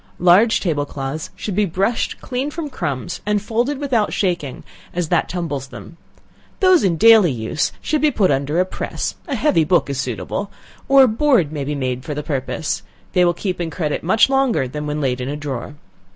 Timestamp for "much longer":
14.01-14.67